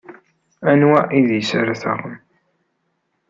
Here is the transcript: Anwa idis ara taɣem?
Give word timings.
Anwa 0.69 1.01
idis 1.17 1.49
ara 1.59 1.73
taɣem? 1.81 2.15